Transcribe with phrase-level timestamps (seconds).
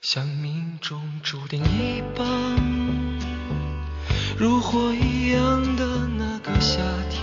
[0.00, 2.24] 像命中注定一般，
[4.36, 5.84] 如火一样的
[6.18, 7.22] 那个夏天，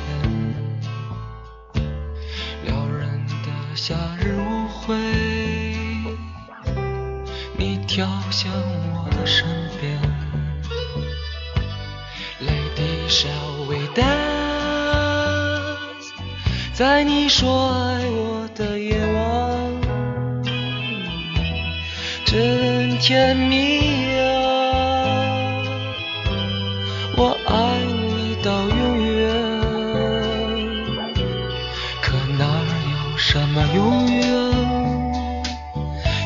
[2.65, 4.96] 撩人的夏日舞会，
[7.58, 8.52] 你跳向
[8.94, 9.46] 我的身
[9.79, 10.01] 边
[12.42, 14.12] ，Lady shall we dance？
[16.73, 18.98] 在你说爱我的夜
[23.02, 25.58] 甜蜜啊！
[27.18, 29.34] 我爱你到永远，
[32.00, 34.22] 可哪有什么永远？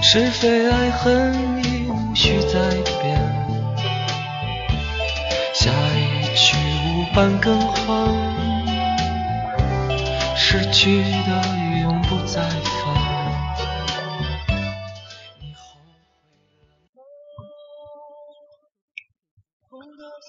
[0.03, 2.59] 是非爱恨已无需再
[3.01, 3.17] 辩，
[5.53, 6.57] 下一曲
[6.89, 8.13] 无伴更换，
[10.35, 11.41] 失去的
[11.81, 12.41] 永不再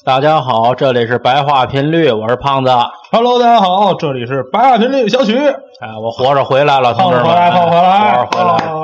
[0.06, 2.70] 大家好，这里是白话频率，我是胖子。
[3.10, 8.72] Hello，大家好，这里是白话频率小曲，哎，我活着回来了，同志们，胖子回来，胖子回来，活着回来。
[8.72, 8.82] 哦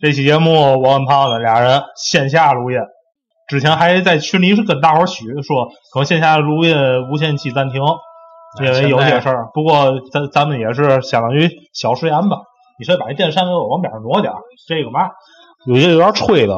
[0.00, 2.78] 这期节目我跟胖子俩人线下录音，
[3.48, 6.76] 之前还在群里是跟大伙儿许说，可能线下录音
[7.10, 7.82] 无限期暂停，
[8.62, 9.48] 因为有些事儿。
[9.52, 12.36] 不过咱咱们也是相当于小实验吧。
[12.78, 14.38] 你说把这电扇给我往边上挪点儿？
[14.68, 15.08] 这个嘛，
[15.66, 16.56] 有些有点吹的。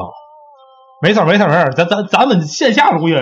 [1.01, 3.17] 没事儿没事儿没事儿，咱咱咱们线下录音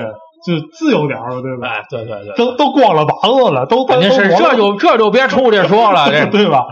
[0.45, 1.67] 就自由点儿了，对吧？
[1.67, 6.65] 哎，对对对，都都光了膀子了，都肯定是都这就这就别出去说了，这 对吧？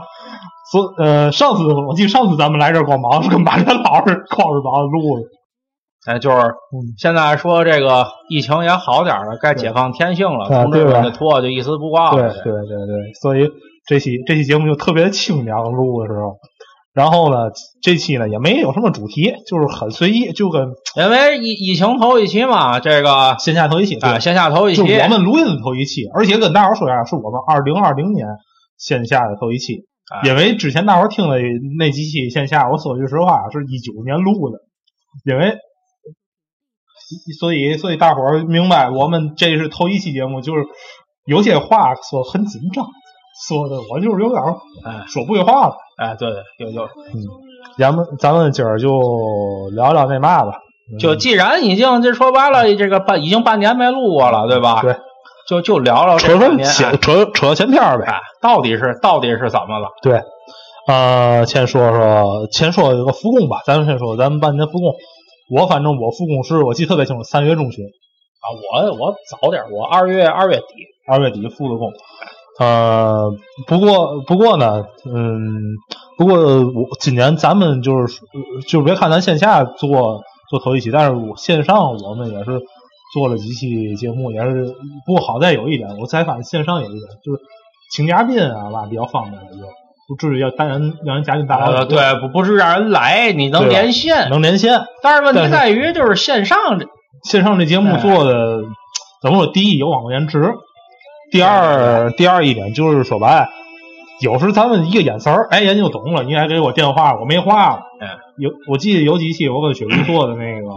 [0.71, 5.23] 所呃，上次我记得上次咱们来这儿光膀 是跟马连老师光着膀子录的，
[6.13, 12.33] 哎，就是嗯现在说这个疫情也好点儿了，该解放天性了，啊同志们的托就一丝不挂了。
[12.33, 13.49] 对对对对，所以
[13.87, 16.37] 这期这期节目就特别清凉录的时候。
[16.94, 28.27] 然后呢，这期呢也没有什么主题，就是很随意，就跟因为疫疫情头一期嘛，这个线下头一期，对哎，线下头一就期，我们录音的头一期，而且跟大伙儿说一下，是我们二零二零年
[28.77, 29.86] 线下的头一期。
[30.14, 31.37] 哎因为之前大伙儿听的
[31.80, 34.60] 那几期线下，我说句实话，是一九年录的，
[35.25, 35.55] 因为
[37.39, 40.64] 所以所以大伙儿明白，我们这是头一期节目，就是
[41.25, 42.86] 有些话说很紧张，
[43.48, 44.42] 说的我就是有点
[45.08, 45.75] 说不会话了。
[45.98, 46.89] 哎，对对，有有，
[47.77, 48.89] 咱们咱们今儿就
[49.76, 50.59] 聊聊那嘛吧，
[50.99, 54.81] 就既然已经这说白了，这个半已经半年没录过了，对吧？
[54.81, 54.95] 对，
[55.48, 58.05] 就就聊聊扯扯扯扯前篇儿呗。
[58.05, 59.89] 哎，到底是到底是怎么了？
[60.02, 60.21] 对，
[60.87, 64.93] 呃，先说说先说这个复工吧，咱们先说咱们半年复工。
[65.52, 70.64] 我反正我复工是我记得特别清楚，三月中旬，啊，我我早点，我二月二月底，
[71.08, 71.92] 二月底复的工。
[72.59, 73.31] 呃，
[73.67, 75.75] 不过不过呢，嗯，
[76.17, 78.19] 不过我今年咱们就是
[78.67, 82.61] 就别看咱线下做做头一期，但是我线上我们也是
[83.13, 84.75] 做了几期节目，也是
[85.05, 87.42] 不过好在有一点，我才发现线上有一点就是
[87.92, 89.63] 请嘉宾啊吧比较方便了，就
[90.08, 94.81] 不至于要单人让人嘉宾大老呃，对，不不是让人来，你能连线，能连线。
[95.02, 96.86] 但是问题在于就是线上这
[97.23, 98.61] 线上这节目做的
[99.21, 99.47] 怎么说？
[99.47, 100.39] 第一有网络延迟，
[101.33, 103.49] 第二第二一点就是说白了，
[104.21, 106.21] 有时咱们一个眼神儿，哎，人就懂了。
[106.21, 107.82] 你还给我电话，我没话了。
[107.99, 108.08] 嗯
[108.38, 110.67] 有我记得有几期我跟雪茹做的那个，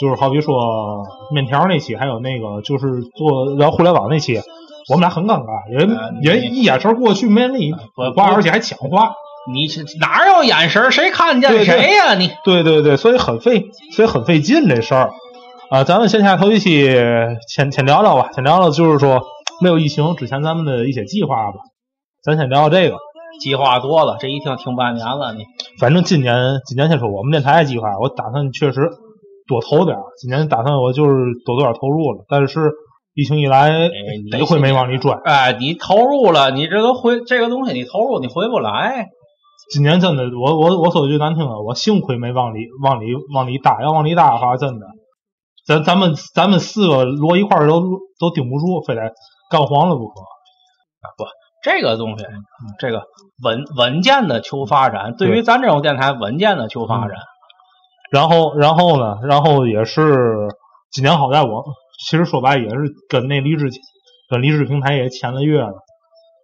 [0.00, 1.04] 就是好比说
[1.34, 4.40] 面条那期，还有那个就是做聊互联网那期，
[4.88, 9.10] 我们俩很尴尬，人呃人一眼神过去没人理你不话，而且还抢话。
[9.52, 10.90] 你是哪有眼神儿？
[10.92, 13.66] 谁看见谁呀、你对对对，所以很费，
[13.96, 15.10] 所以很费劲这事儿。
[15.70, 16.88] 啊，咱们线下头一期
[17.48, 19.24] 先先聊聊吧，先聊聊就是说
[19.62, 21.58] 没有疫情之前咱们的一些计划吧。
[22.24, 22.98] 咱先聊聊这个，
[23.40, 25.44] 计划多了，这一听听半年了，你
[25.80, 28.90] 反正今年今年先说我们电台的计划，我打算确实
[29.48, 30.02] 多投点儿。
[30.18, 31.12] 今年打算我就是
[31.44, 32.70] 多做点投入了，但是
[33.14, 33.70] 疫情一来，
[34.30, 35.20] 得亏没往里转。
[35.24, 39.06] 哎，你投入了，你这个回这个东西你投入你回不来，
[39.72, 44.86] 今年真的，我我我说句难听的，我幸亏没往里往里往里搭，要往里搭的话，真的，
[45.66, 47.80] 咱咱们咱们四个摞一块儿都
[48.20, 49.02] 都顶不住，非得
[49.52, 51.12] 干黄了不可啊！
[51.18, 51.24] 不。
[51.62, 52.24] 这个东西，
[52.80, 53.04] 这个
[53.44, 57.16] 稳稳健的求发展，对于咱这种电台稳健的求发展，
[58.10, 60.48] 然后然后呢，然后也是
[60.90, 61.62] 今年好在我
[62.04, 62.76] 其实说白了也是
[63.08, 63.68] 跟那励志
[64.28, 65.74] 跟励志平台也签了约了，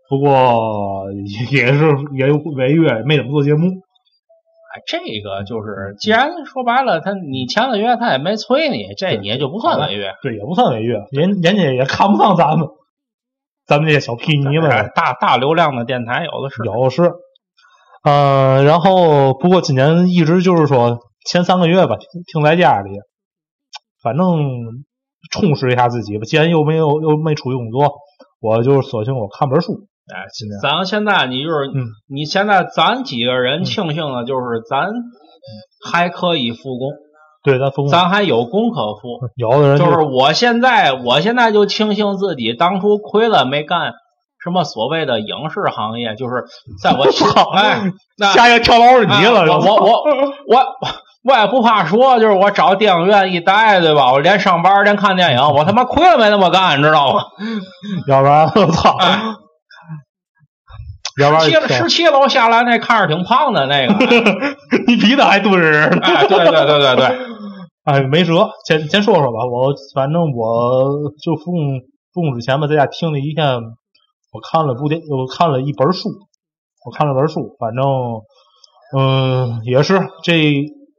[0.08, 1.06] 不过
[1.50, 3.66] 也也是也有违约，没怎么做节目。
[3.66, 10.12] 哎，这个就是，既然说白了，他你签了约，他也没催你，这你也就不算违约。
[10.22, 12.68] 对，也不算违约，人人家也看不上咱们，
[13.68, 14.70] 咱们这些小屁泥们。
[14.70, 17.12] 哎大大流量的电台有的是，有是，
[18.02, 21.96] 呃，然后不过今年一直就是说前三个月吧，
[22.32, 22.90] 停在家里，
[24.02, 24.26] 反正
[25.30, 26.24] 充实一下自己吧。
[26.24, 27.94] 既然又没有又没出去工作，
[28.40, 29.86] 我就索性我看本书。
[30.12, 30.24] 哎，
[30.62, 34.90] 咱现在你就是，嗯你现在咱几个人庆幸的就是咱
[35.84, 36.88] 还可以复工，
[37.42, 39.20] 对，咱咱还有功可复。
[39.36, 43.92] 有的人就是我现在，我现在就庆幸自己当初亏了没干
[44.42, 46.44] 什么所谓的影视行业，就是
[46.82, 47.04] 在我
[47.56, 47.80] 哎，
[48.18, 49.92] 那下一个跳楼是你了，哎我我我
[50.46, 50.66] 我
[51.24, 54.12] 我也不怕说，就是我找电影院一待，对吧？
[54.12, 57.22] 我连上班连看电影，我他妈亏了没那么干，你知道吗？
[58.06, 59.06] 要不然我操，要
[61.26, 63.94] 不然七十七楼下来那看着挺胖的那个，
[64.86, 65.72] 你比他还敦实。
[66.02, 67.18] 哎，对对对对对，
[67.84, 69.44] 哎，没辙，先先说说吧。
[69.50, 71.80] 我反正我就复工
[72.12, 73.46] 复工之前吧，在家听了一天，
[74.32, 76.08] 我看了部电，我看了一本书，
[76.84, 77.84] 我看了本书，反正
[78.96, 80.54] 嗯，也是这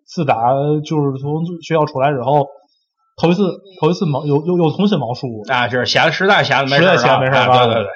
[0.08, 0.36] 自打
[0.84, 2.48] 就是从学校出来之后，
[3.22, 3.44] 头一次
[3.80, 7.92] 头一次忙又又又重新忙书，啊，就是闲实在闲的没实在事儿啊闲没事儿啊对对对，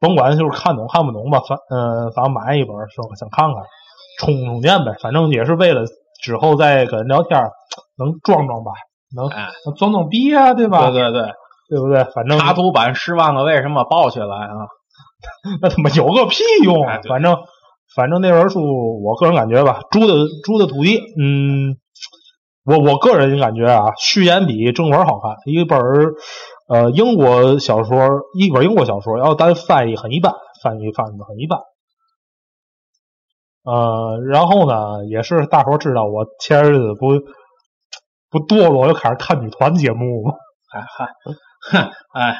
[0.00, 3.62] 甭管就是看懂看不懂吧，反呃反正买一本说想看看，
[4.20, 5.82] 充充电呗，反正也是为了
[6.22, 7.50] 之后再跟人聊天儿
[7.96, 8.72] 能壮壮吧，
[9.14, 10.90] 能哎能装装逼啊，对吧？
[10.90, 11.32] 对对对，
[11.70, 12.04] 对不对？
[12.14, 14.66] 反正插图版《十万个为什么》抱起来啊！
[15.60, 17.36] 那他妈有个屁用反正
[17.96, 18.60] 反正那本书，
[19.02, 20.14] 我个人感觉吧，猪的
[20.44, 21.76] 猪的土地，嗯，
[22.64, 25.36] 我我个人感觉啊，序言比正文好看。
[25.46, 26.14] 一本儿
[26.68, 27.96] 呃英国小说，
[28.38, 30.32] 一本英国小说，然后单翻译很一般，
[30.62, 31.58] 翻译翻译的很一般。
[33.64, 37.08] 呃，然后呢，也是大伙儿知道我前日子不
[38.30, 40.34] 不堕落，又开始看女团节目嘛。
[40.74, 41.06] 哎嗨，
[42.14, 42.36] 哎，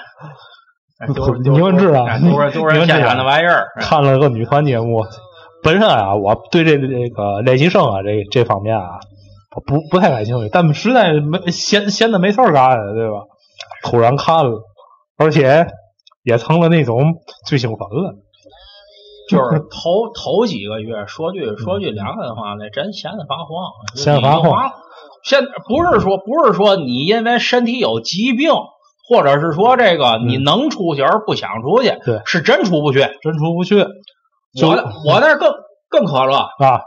[1.01, 1.07] 哎
[1.43, 3.67] 你们知道哎都是都是天然的玩意儿。
[3.77, 5.05] 哎看了个女团节目，
[5.63, 9.01] 本身啊，我对这这个练习生啊这这方面啊，
[9.67, 13.25] 不不太感兴趣，但实在没闲闲的没事儿干，对吧？
[13.83, 14.63] 突然看了，
[15.17, 15.67] 而且
[16.23, 18.15] 也成了那种最兴奋了。
[19.29, 24.73] 就是头头几个月，说句说句良心话，那真闲得发慌，闲得发慌。
[25.23, 28.53] 现不是说不是说你因为身体有疾病，
[29.07, 33.01] 或者是说这个你能出去而不想出去，对是真出不去。
[33.21, 34.69] 真出不去我
[35.05, 35.53] 我那更
[35.91, 36.81] 更可乐，啊！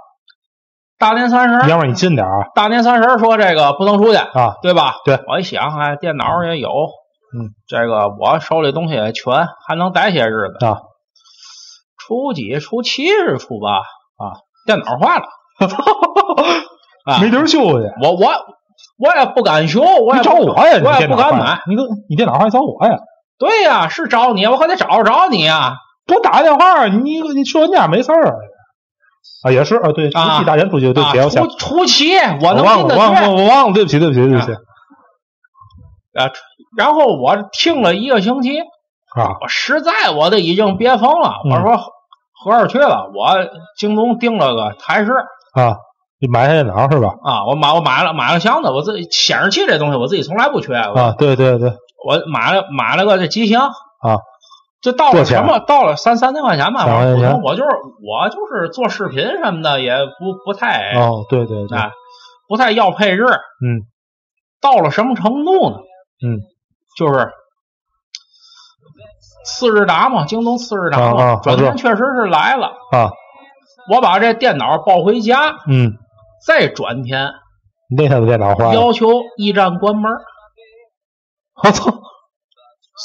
[1.01, 4.53] 大年三十，要不然你近点儿大年三十说这个不能出去，啊！
[4.62, 4.98] 对吧？
[5.03, 10.77] 对，我一想，哎，电脑也有，嗯，这个我手里东西也全，还能待些日子啊。
[11.98, 14.38] 初几、初七是初八啊，
[14.68, 15.25] 电脑坏了，
[17.12, 17.88] 啊，没地儿修去。
[18.04, 18.31] 我我
[19.00, 20.77] 我也不敢修，我找我呀！
[20.77, 21.62] 你我也不敢买。
[21.65, 23.00] 你个你电脑还找我呀？
[23.39, 25.77] 对呀，是找你，我可得找着你呀。
[26.13, 28.38] 我打个电话，你你去我家没事儿
[29.44, 29.50] 啊？
[29.50, 36.29] 啊，也是啊，对，啊初七大年初七，对不起，啊我想初初七，我忘了，忘了，我忘了，对不起，对不起，对不起啊，
[36.77, 39.38] 然后我听了一个星期，啊！
[39.41, 41.33] 我实在我都已经憋疯了。
[41.45, 41.77] 嗯我说
[42.44, 43.38] 合着去了，我
[43.77, 45.12] 京东订了个台式
[45.53, 45.77] 啊，
[46.19, 47.13] 你买台电脑是吧？
[47.23, 50.73] 啊，我买我买了买了箱子，我自己显示器这东西我自己从来不缺。
[50.75, 51.69] 啊，对对对，
[52.06, 54.18] 我买了买了个这机箱啊，
[54.81, 57.42] 就到了什么到了三三千块钱吧，三块钱。
[57.42, 57.69] 我就是
[58.01, 61.92] 我就是做视频什么的也不不太哦，对对对，啊
[62.48, 63.86] 不太要配置，嗯，
[64.59, 65.78] 到了什么程度呢？
[66.26, 66.42] 嗯，
[66.97, 67.31] 就是
[69.45, 72.68] 次日达嘛，京东次日达啊转天确实是来了。
[72.92, 73.11] 啊，
[73.92, 75.94] 我把这电脑抱回家，嗯，
[76.45, 77.31] 再转天
[77.95, 79.07] 那台电脑坏了，要求
[79.38, 80.11] 驿站关门，
[81.64, 81.92] 我操，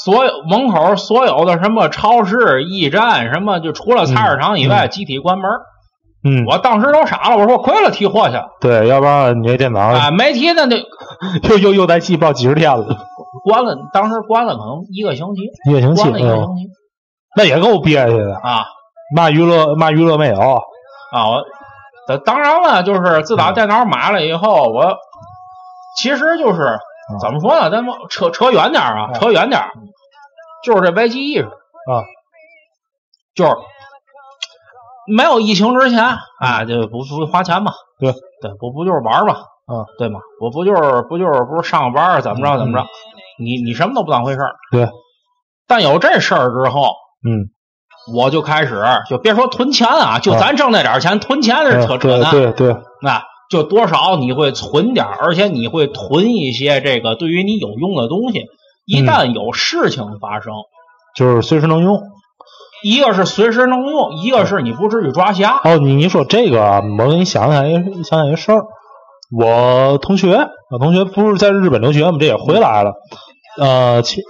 [0.03, 5.49] 所有门口所有的什么超市、驿站什么，就除了菜市场以外，集体关门。
[6.23, 8.35] 嗯，我当时都傻了，我说亏了提货去。
[8.59, 10.11] 对，要不然你这电脑啊！
[10.11, 10.77] 没提那就
[11.49, 12.85] 又又又待机不知道几十天了，
[13.43, 16.63] 关了，当时关了可能一个星期，一个星期，关了一个嗯，星期。
[17.37, 18.65] 那也够憋屈的，啊。
[19.15, 21.29] 嘛娱乐嘛娱乐没有，啊！
[21.29, 21.43] 我
[22.07, 24.95] 当当然了，就是自打电脑买了以后，我
[25.97, 26.77] 其实就是
[27.21, 27.69] 怎么说呢？
[27.69, 29.71] 咱们扯扯远点儿啊，扯远点儿，
[30.63, 32.03] 就是这危机意识啊，
[33.35, 33.51] 就是
[35.07, 36.03] 没有疫情之前
[36.39, 38.13] 啊，就不不花钱嘛，对。
[38.39, 40.19] 对，不不就是玩儿嘛，啊，对吗？
[40.39, 42.85] 我不就是不就是不是上个班儿怎么着怎么着，
[43.39, 44.53] 你你什么都不当回事儿。
[44.71, 44.87] 对，
[45.67, 46.83] 但有这事儿之后，
[47.27, 47.49] 嗯，
[48.13, 52.31] 我就开始就别说囤钱啊，就咱挣那点儿钱，囤钱那是扯扯对淡。
[52.31, 58.45] 对对，那就多少你会存点，而且你会囤一些这个对于你有用的东西。
[58.85, 60.53] 一旦有事情发生，
[61.15, 62.01] 就是随时能用。
[62.83, 65.59] 一个是随时能用，一个是你不至于抓瞎。
[65.63, 67.73] 哦，你你说这个啊，我给你想起来一
[68.03, 68.65] 想起来一事儿，
[69.35, 72.17] 我同学，我同学不是在日本留学吗？
[72.19, 72.93] 这也回来了。
[73.59, 74.21] 呃，去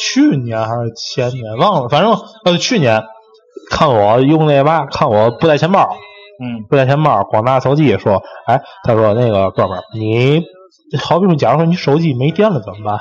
[0.00, 3.04] 去年还是前年忘了，反正呃去年
[3.70, 5.96] 看我用那嘛，看我不带钱包，
[6.42, 10.42] 嗯，不带钱包，光拿手机说，哎，他说那个哥们儿，你
[11.00, 12.98] 好比说，假如说你手机没电了怎么办？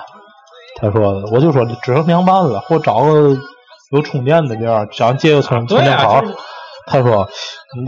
[0.80, 3.36] 他说，我就说只剩两半了，或找个
[3.92, 6.24] 有充电的地儿，想借个充充电宝。
[6.88, 7.30] 他说，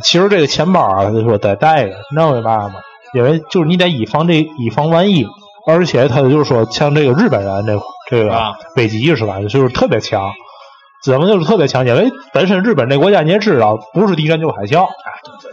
[0.03, 2.75] 其实这个钱包啊，他说得带着，你知道为嘛吗？
[3.13, 5.25] 因为就是你得以防这以防万一，
[5.67, 7.79] 而且他就是说，像这个日本人这
[8.09, 10.31] 这个危机意识感就是特别强，
[11.03, 11.85] 怎么就是特别强？
[11.85, 14.87] 因为本身日本这国家你也知道，不是地震就是海啸，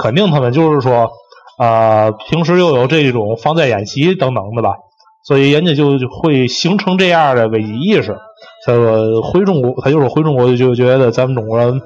[0.00, 1.10] 肯定他们就是说，
[1.58, 4.74] 呃，平时又有这种防灾演习等等的吧，
[5.22, 8.16] 所以人家就会形成这样的危机意识。
[8.66, 11.82] 他说回中国，他就是回中国就觉得咱们中国人。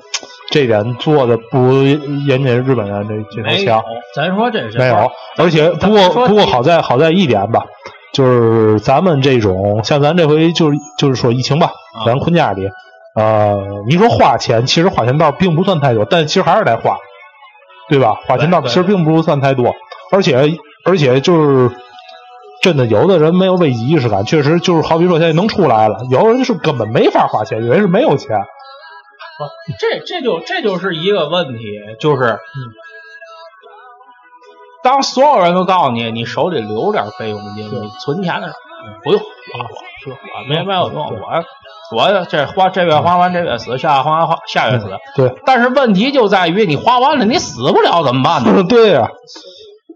[0.51, 1.83] 这点做的不如
[2.29, 3.83] 人家日本人这这头强。
[4.15, 7.65] 咱说这是没有，而且不过不过好在好在一点吧，
[8.13, 11.73] 就是咱们这种像咱这回就是就是说疫情吧，
[12.07, 12.69] 咱困家里，
[13.17, 16.99] 呃，你说花钱，其实花钱倒并不算太多，但其实还是得花，
[17.89, 18.19] 对吧？
[18.27, 19.75] 花钱倒其实并不算太多，
[20.11, 21.71] 而且而且就是
[22.63, 28.39] 真的有的人没有危机意识感，确实就是好比说现在能出来了，有人是根本没法花钱，有人是没有钱。
[29.37, 29.45] 不，
[29.79, 31.65] 这这就这就是一个问题，
[32.01, 32.39] 就是，
[34.83, 38.59] 当所有人都告诉你，你手里留点备用金，你存钱的时候
[39.03, 39.69] 不用花花，
[40.03, 41.45] 是花没没有用，我
[41.93, 44.87] 我这花这月花完这月死，下月花完下月死。
[45.17, 48.65] 对，但是问题就在于你花完了，你死不了怎么办呢？
[48.69, 49.09] 对呀，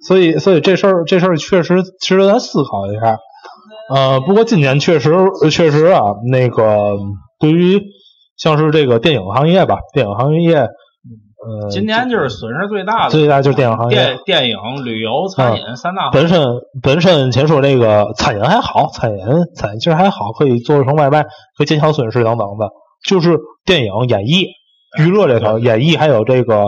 [0.06, 3.18] 所以所以这事儿这事儿确实值得咱思考一下。
[3.94, 5.14] 呃，不过今年确实
[5.50, 6.96] 确实啊，那个
[7.38, 7.82] 对于。
[8.40, 10.68] 像是这个电影行业吧，电影行业，
[11.38, 16.10] 呃，今年就是损失最大的，最大就是电影行业，电电影、旅游、餐饮三大。
[16.10, 16.44] 本身
[16.82, 19.18] 本身先说这个餐饮还好，餐饮
[19.54, 21.22] 餐饮其实还好，可以做成外卖，
[21.56, 22.68] 可以减少损失等等的。
[23.06, 24.46] 就是电影、演艺、
[24.98, 26.64] 娱乐这头，演艺还有这个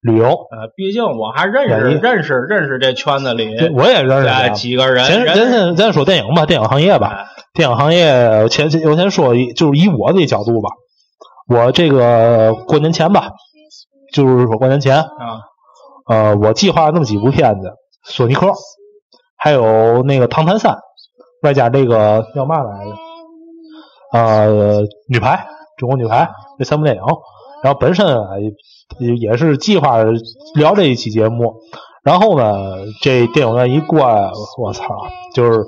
[0.00, 0.26] 旅游。
[0.26, 5.04] 呃，毕竟我还认识认识认识这圈子里，我也认识几个人。
[5.04, 10.70] 咱咱先咱说电影吧，电影行业吧，电影行业，前我先说，就是以我的角度吧。
[11.48, 13.30] 我这个过年前吧，
[14.14, 15.42] 就是说过年前啊，
[16.06, 17.68] 呃，我计划那么几部片子，
[18.04, 18.46] 《索尼克》，
[19.36, 20.72] 还有那个《唐探三》，
[21.42, 22.90] 外加这个叫嘛来着？
[24.12, 27.02] 呃，女排，中国女排这三部电影。
[27.62, 28.06] 然后本身
[29.18, 29.98] 也是计划
[30.54, 31.56] 聊这一期节目，
[32.04, 32.52] 然后呢，
[33.02, 34.84] 这电影院一关，我操，
[35.34, 35.66] 就是。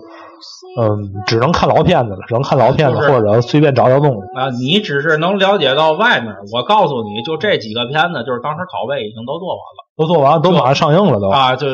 [0.78, 4.50] 嗯，只能看老片子了，只能看老片子，或者随便找找东西啊。
[4.50, 11.56] 你只是能了解到外面，我告诉你就这几个片子，就是当时拷贝已经都做完了，都做完，都马上上映了都啊。
[11.56, 11.66] 就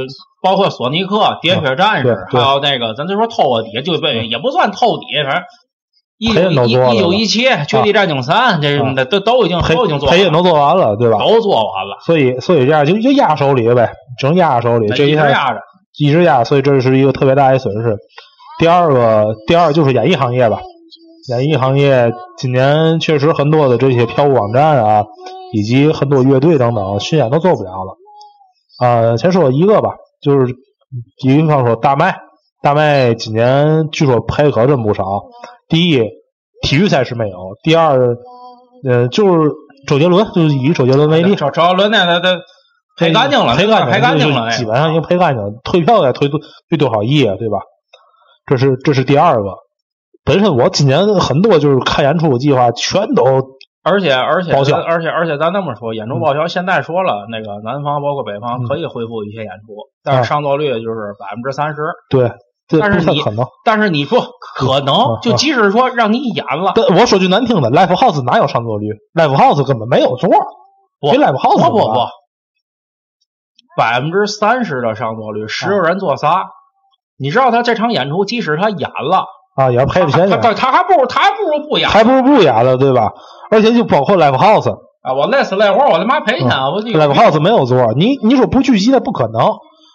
[0.43, 11.19] 包括索尼克、喋血战士，还有那个咱就说透个底，就也不算透底，反正一九一一九一七绝地战警三这什么的都都已经都已经做，配音都做完了，对吧？
[11.19, 11.97] 都做完了。
[12.07, 15.61] 所以所以这样就就压手里呗，只能压手里，这一直压着，
[15.99, 17.97] 一直压，所以这是一个特别大的损失。
[18.63, 20.61] 第二个，第二就是演艺行业吧。
[21.29, 25.05] 演艺行业今年确实很多的这些票务网站啊，
[25.53, 27.97] 以及很多乐队等等巡演都做不了了。
[28.81, 30.55] 呃，先说一个吧，就是
[31.21, 32.15] 比方说大麦，
[32.63, 35.23] 大麦今年据说赔可真不少。
[35.69, 36.01] 第一，
[36.63, 37.99] 体育赛事没有；第二，
[38.89, 39.51] 呃，就是
[39.89, 41.35] 周杰伦，就是以周杰伦为例。
[41.35, 42.39] 周周杰伦那那那
[42.97, 45.51] 赔干净了，赔干赔干净了，基本上已经赔干净了。
[45.65, 46.39] 退票得退多
[46.69, 47.59] 退多少亿啊，对吧？
[48.47, 49.55] 这是这是第二个，
[50.25, 53.25] 本身我今年很多就是看演出计划全都，
[53.83, 61.83] 而且而且而且而且咱那么说，演出报销现在说了，那个南方包括北方可以恢复一些演出，但是上座率就是百分之三十。
[62.11, 62.33] 对，
[62.81, 64.21] 但是你可能，但是你说
[64.57, 70.31] 可能，就即使说让你演了，我说句难听的，Live House 哪有上座率？Live House 根本没有座，
[71.01, 72.01] 不，Live House 不不不，
[73.77, 76.49] 百分之三十的上座率，十个人坐仨。
[77.19, 80.29] 你知道他这场演出，即使他演了啊，也赔不钱。
[80.29, 83.13] 他他他还不如他还不如不演，还不如不演了，对吧？
[83.51, 86.49] 而且就包括 live house 啊，我累死累活，我他妈赔钱。
[86.49, 89.53] 我 live house 没有座，你你说不聚集的不可能。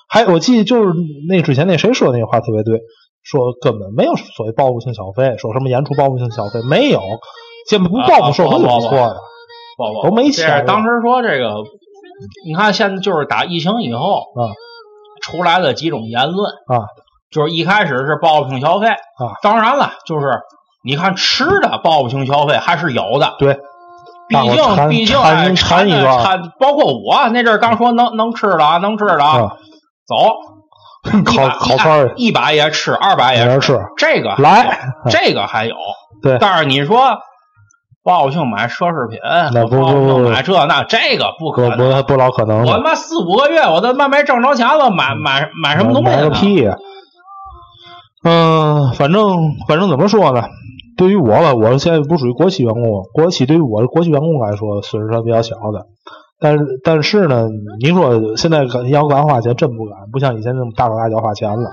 [0.10, 0.94] 还我记得就是
[1.28, 2.80] 那之前那谁说那话特别对，
[3.24, 7.02] 说根本没有所谓报复性消费，说什么演出报复性消费没有，
[7.70, 9.18] 现在不报复社会就不错的，
[10.04, 10.66] 都没钱。
[10.66, 11.56] 当时说这个，
[12.46, 14.56] 你看现在就是打疫情以后啊，
[15.22, 16.88] 出来的几种言论啊。
[17.32, 20.40] 就是一开始是报复性消费啊，当然了，就是
[20.84, 23.36] 你看吃的报复性消费还是有的。
[23.40, 23.60] 对，
[24.28, 29.58] 毕竟毕竟哎，馋一馋，包括我那阵儿刚说能能吃的啊，能吃的啊，
[30.08, 30.36] 走。
[31.24, 34.78] 烤烤串儿一百也吃，二百也也吃，这个来，
[35.10, 35.74] 这个还有。
[36.22, 37.20] 对但是你说
[38.04, 39.18] 报复性买奢侈品，
[39.54, 42.02] 那不不不买这那，这个不不可能。
[42.02, 42.66] 不不老可能。
[42.66, 46.18] 我他妈四五个月，我他妈没挣着钱了，买买买什么东西呢？
[46.18, 46.76] 买个屁呀！
[48.24, 50.44] 嗯，反正反正怎么说呢？
[50.98, 52.84] 对于我吧，我现在不属于国企员工，
[53.14, 55.86] 国企对于我的国企员工来说，损失算比较小的。
[56.40, 57.48] 但是但是呢，
[57.80, 61.70] 你说现在敢要敢花钱，真不敢，不像以前那么大手大脚花钱了。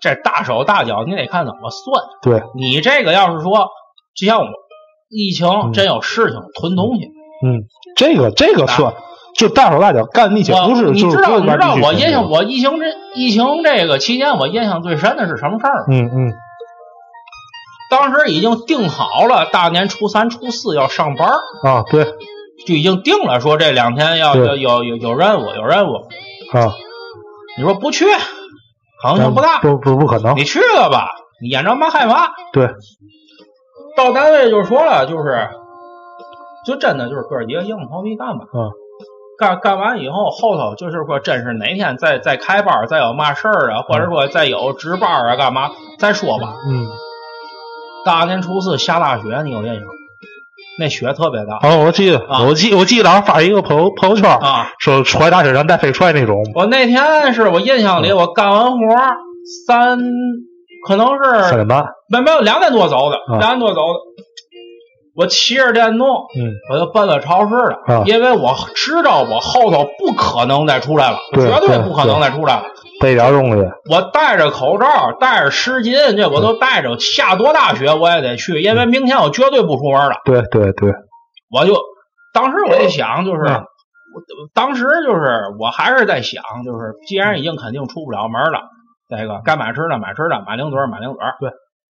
[0.00, 2.04] 这大手大脚，你得看怎么算。
[2.22, 3.68] 对，你这个要是说，
[4.16, 4.46] 就像我
[5.08, 7.06] 疫情嗯真有事情囤东西，
[7.44, 7.62] 嗯，
[7.96, 8.94] 这个这个算，
[9.34, 15.84] 就大手大脚干那些不是，就是你知道你知道我印象我疫情这疫情这个期间，我印象最深的是什么事儿？
[15.90, 16.32] 嗯嗯
[17.90, 21.28] 当时已经定好了，大年初三、初四要上班，
[21.62, 22.04] 啊，对
[22.66, 25.96] 就已经定了，说这两天要对要有有有任务，有任务。
[26.52, 26.72] 啊，
[27.58, 28.06] 你说不去，
[29.02, 29.60] 可能性不大。
[29.60, 31.08] 不不不可能你，去了吧，
[31.42, 32.32] 你眼着嘛害怕。
[32.52, 32.70] 对，
[33.96, 35.50] 到单位就说了，就是，
[36.66, 38.46] 就真的就是哥几个硬着头皮干吧。
[38.54, 38.70] 嗯。
[39.38, 46.54] 干干完以后，后头就是说，真是哪天再再开班，再有嘛事儿啊，或者说再有值班啊，干嘛再说吧。
[46.68, 46.86] 嗯，
[48.04, 49.82] 大年初四下大雪，你有印象？
[50.78, 54.70] 那雪特别大哦，我记得，啊我记我记得好像发一个朋友朋友圈，啊！
[54.78, 59.16] 说揣大雪山带飞踹那种，我那天是我印象里，我干完活儿
[59.66, 59.98] 三，
[60.86, 63.98] 可能是三点半，没没有两点多走的，啊两点多走的。
[65.14, 68.02] 我骑着电动，嗯，我就奔了超市了，啊。
[68.06, 72.64] 因为我知道我后头不可能再出来了，对绝对对不可能再出来了。
[73.00, 80.16] 备点东西，我戴着口罩，戴着湿巾，这我都戴着，下多大雪我也得去，因为明天我绝对不出门了。
[80.24, 80.92] 对对对，
[81.50, 81.78] 我就
[82.32, 83.64] 当时我一想，就是、嗯。
[84.14, 84.20] 我
[84.52, 88.60] 当时就是我还是在想，就是既然已经肯定出不了门了，
[89.08, 91.18] 这个该买吃的买吃的，买零嘴买零嘴。
[91.40, 91.50] 对，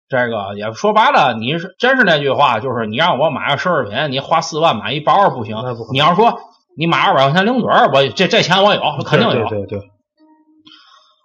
[0.09, 5.57] 这个也说白了，你是真是那句话，就是你让我买个奢侈品，你花四万买一包不行
[5.91, 6.39] 你要说
[6.77, 9.49] 你买二百块钱零嘴儿，我这这钱我有，肯定有。
[9.49, 9.89] 对对对，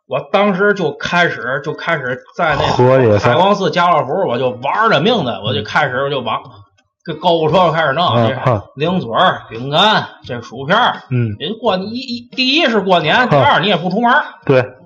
[0.08, 6.42] 我当时就开始就开始在那合计海光寺家乐福，我就玩着命的，我就开始就往
[7.04, 11.02] 这购物车开始弄，这零嘴儿、饼干、这薯片儿。
[11.08, 14.24] 嗯，人过一一第一是过年，第二你也不出门儿。
[14.44, 14.81] 对。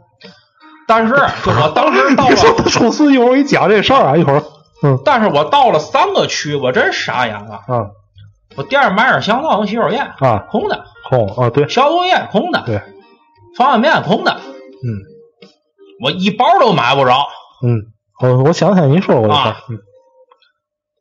[0.86, 4.42] 但是 就我当时到了，他初四一会儿我给你讲这事儿啊，一会儿，
[4.82, 7.54] 嗯但是我到了三个区，我真傻眼了。
[7.66, 7.86] 啊
[8.56, 10.76] 我店儿买点香皂和洗手液，啊，空的；
[11.10, 12.80] 空啊，对消毒液空的；对，
[13.58, 14.32] 方便面空的。
[14.32, 14.88] 嗯
[16.02, 17.26] 我一包都买不着。
[17.62, 19.78] 嗯，我我想起来你说过这事儿啊，嗯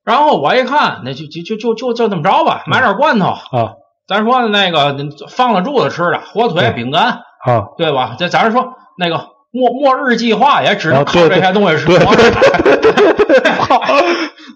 [0.04, 3.28] 然后我一看，那就就就就就就这么着吧，买点罐头。
[3.28, 3.74] 啊
[4.08, 4.95] 咱说那个
[5.30, 8.15] 放了柱子吃的，火腿、饼干，啊，对吧？
[8.19, 11.88] 这咱说那个末末日计划也只能靠这些东西吃。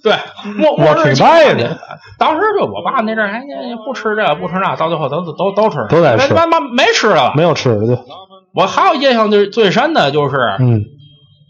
[0.04, 0.14] 对
[0.58, 1.78] 末末日计划的。
[2.18, 3.42] 当时就我爸那阵儿，哎，
[3.86, 7.34] 不吃这个不吃那，到最后都都都吃，都在吃没没没吃了。
[7.36, 7.98] 没有吃的，对，
[8.54, 10.84] 我还有印象最最深的就是，嗯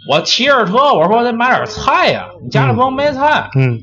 [0.09, 3.81] 我骑着车，我说得买点菜呀，你家里不能没菜，嗯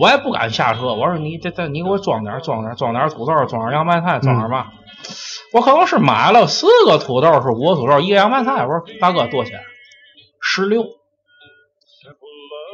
[0.00, 0.94] 我也不敢下车。
[0.94, 4.66] 我说你这这你给我装点装点装点土豆，装点洋白菜，装点嘛。
[5.52, 8.64] 我可能是买了四个土豆，是五个土豆，一个洋白菜。
[8.64, 9.60] 我说大哥多少钱？
[10.40, 10.84] 十六。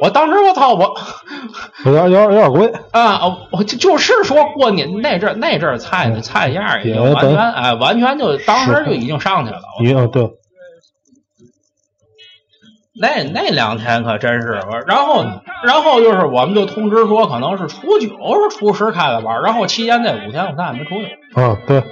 [0.01, 0.93] 我当时我操我
[1.85, 3.21] 有点有点有点贵，啊，
[3.53, 9.61] 我就就是说过年那阵那阵菜的菜价也完全哎完全就当时就已经上去了。
[10.11, 10.35] 对，
[12.97, 15.25] 那那两天可真是，然后
[15.65, 21.17] 然后就是我们就通知说可能是初九是初十开的班，然后期间那五天咱也没出去。
[21.35, 21.83] 嗯对，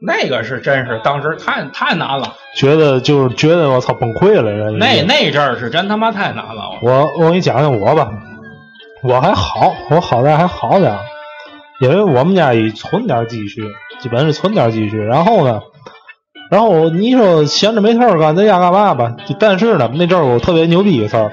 [0.00, 6.78] 那个是真是当时太太难了，觉得就是觉得我操崩溃了，人那那阵儿是真他妈太难了。
[6.82, 8.10] 我我给你讲讲我吧，
[9.02, 11.00] 我还好，我好在还好点儿，
[11.80, 13.62] 因为我们家也存点积蓄，
[13.98, 14.98] 基本是存点积蓄。
[14.98, 15.60] 然后呢，
[16.50, 19.16] 然后你说闲着没事儿干，在家干嘛吧？
[19.40, 21.32] 但是呢，那阵儿我特别牛逼的事儿，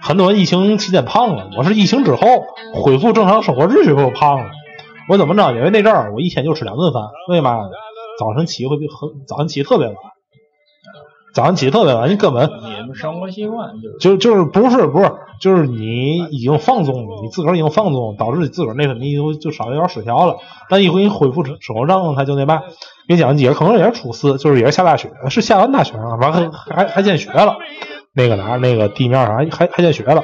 [0.00, 2.44] 很多人疫情期间胖了，我是疫情之后
[2.74, 4.46] 恢复正常生活秩序后胖了。
[5.08, 5.52] 我怎么着？
[5.52, 7.70] 因为那阵儿我一天就吃两顿饭，为嘛呢？
[8.18, 9.96] 早晨起会比很早晨起特别晚，
[11.32, 20.36] 早上起特别晚，你根本你们生活习惯就是就就是不是不是，就是你已经放纵了，你自个儿已经放纵了，导致你自个儿内分泌就就稍微有点失调了。
[20.68, 22.62] 但一回你恢复生生活状态就那嘛，
[23.08, 27.56] 给你讲也可能也是初四，就是也是下大雪，是下完大雪啊，完还还还见雪了，
[28.14, 30.22] 那个哪儿那个地面上还还还见雪了。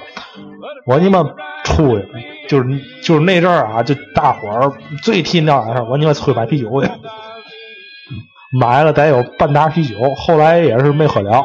[0.86, 1.22] 我你妈
[1.64, 2.08] 出去
[2.48, 6.90] 就是就是那阵儿啊，就大伙儿最提那玩意儿，我你妈出去买啤酒去。
[8.52, 11.44] 买了得有半打啤酒，后来也是没喝了。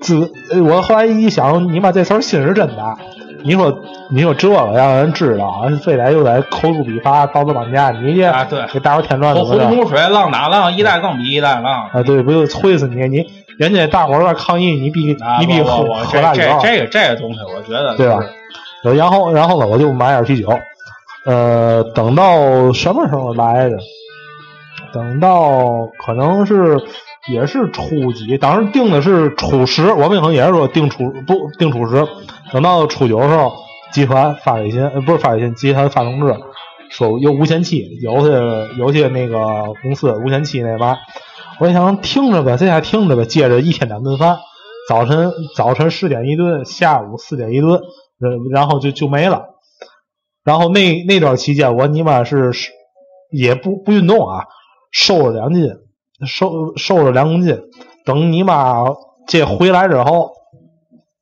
[0.00, 0.30] 自
[0.62, 2.96] 我后来一想，你妈这词儿心是真大。
[3.44, 9.68] 你说你说这个让人知道，非得又得口诛笔伐，道德绑架，你这啊对给大伙添乱怎么着？
[9.68, 11.88] 洪湖水浪打浪，一代更比一代浪。
[11.92, 13.08] 啊，对，不就催死你？
[13.08, 13.24] 你
[13.58, 18.20] 人家大伙儿在抗议，你必啊你必喝喝大酒，这这个这个东西，我觉得对吧？
[18.82, 20.48] 然后然后呢，我就买点啤酒。
[21.24, 23.76] 呃，等到什么时候来着？
[24.92, 26.78] 等到可能是
[27.30, 32.06] 也是初几，当时定的是初十，我们可能也是说定初不定初十。
[32.52, 33.52] 等到初九的时候，
[33.92, 36.34] 集团发微信，呃，不是发微信，集团发通知
[36.90, 40.96] 说有无限期，有些有些那个公司无限期那嘛。
[41.60, 44.38] 我一想听着呗，在家听着呗，接着一天两顿饭，
[44.88, 49.46] 早晨早晨十点一顿，下午四点一顿，呃然后就就没了。
[50.44, 52.52] 然后那那段期间，我尼玛是
[53.30, 54.46] 也不不运动啊，
[54.90, 55.70] 瘦了两斤，
[56.26, 57.58] 瘦瘦了两公斤。
[58.04, 58.84] 等你妈
[59.26, 60.32] 这回来之后，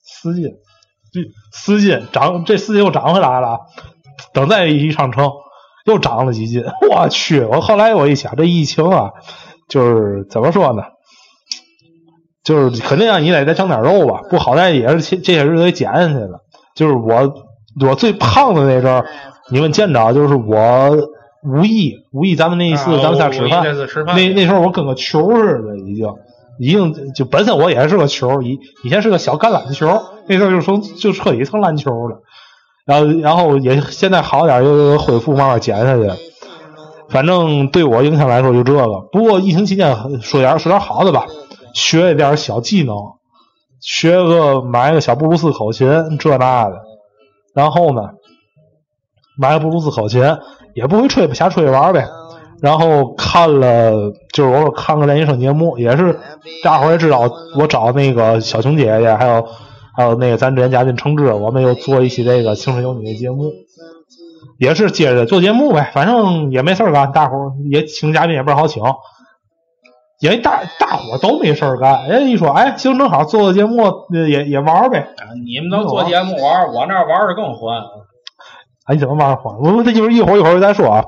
[0.02, 0.44] 四斤，
[1.12, 1.20] 这
[1.52, 3.58] 四斤长这四斤又长回来了。
[4.32, 5.30] 等再一上称，
[5.84, 6.64] 又长了几斤。
[6.90, 7.42] 我去！
[7.42, 9.10] 我后来我一想，这疫情啊，
[9.68, 10.82] 就是怎么说呢？
[12.44, 16.40] 就是肯定让你得再长点肉吧，不好歹也是这这些日子给减下去了。
[16.76, 17.34] 就是我
[17.84, 19.06] 我最胖的那阵儿，
[19.50, 20.96] 你们见着就是我
[21.46, 23.64] 五一五一咱们那一次啊咱们仨吃饭，
[24.14, 26.12] 那那时候我跟个球似的，已经
[26.58, 32.22] 已经就本身我也是个球，以以前是个小橄榄球，那时候就成就彻底成篮球了。
[32.84, 36.10] 然后然后也现在好点又恢复慢慢减下去。
[37.08, 39.00] 反正对我影响来说就这个。
[39.12, 41.26] 不过疫情期间说点说点好的吧，
[41.72, 42.96] 学一点小技能，
[43.80, 46.80] 学个买个小布鲁斯口琴这那的，
[47.54, 48.02] 然后呢，
[49.38, 50.22] 买个布鲁斯口琴
[50.76, 52.06] 也不会吹，瞎吹玩呗。
[52.60, 56.18] 然后看了，就是我说看个练习生节目，也是
[56.62, 59.46] 大伙儿也知道，我找那个小熊姐姐，还有
[59.96, 63.52] 还有那个咱之前嘉宾程志，我们又做一期这个《青春有你》的节目，
[64.58, 68.82] 也是接着做节目呗，反正也没事儿干，大伙儿也请嘉宾也不好请，
[70.20, 73.82] 因为大大伙儿都没事儿干，人家一说，哎，行，正好做个节目，
[74.14, 77.82] 呃也也玩儿呗，啊你们能做节目玩，我那玩的更欢。
[78.86, 79.56] 哎，你怎么玩儿欢？
[79.58, 81.04] 我们这就是一会儿一会儿再说啊。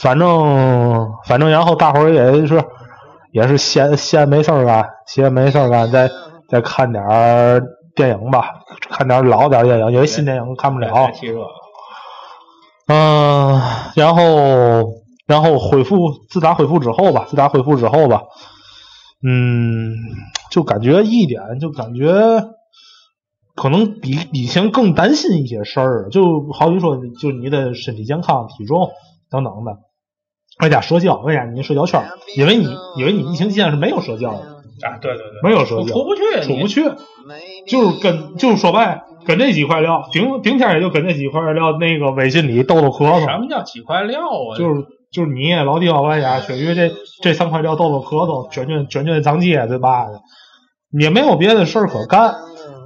[0.00, 2.64] 反正反正，然后大伙儿也是
[3.32, 6.08] 也是闲闲没事儿干，闲没事儿干，再
[6.48, 7.60] 再看点儿
[7.96, 11.10] 电影吧，看点儿老点儿电影，因为新电影看不了
[12.86, 13.60] 嗯、
[13.96, 14.22] 然后
[15.26, 15.96] 然后恢复，
[16.30, 18.22] 自打恢复之后吧，自打恢复之后吧，
[19.22, 19.92] 嗯，
[20.50, 22.06] 就感觉一点，就感觉
[23.60, 28.90] 可能比以前更担心一些事儿，就好比说，就你的身体健康、体重
[29.30, 29.78] 等等的，
[30.62, 34.38] 外加社交，外加你的社交圈儿，因为你因为你疫情期间是没有社交的，
[34.86, 36.84] 啊，对对对，没有社交，出不去，出不去，
[37.66, 44.56] 就是跟就是说白，跟这几块料，顶顶天也就跟这几块料那个微信里逗逗咳什，么叫几块料啊？
[44.56, 46.92] 就是就是你老弟老外家雪鱼这
[47.22, 50.06] 这三块料逗逗咳嗽，卷卷卷卷脏街对吧？
[50.98, 52.34] 也没有别的事儿可干，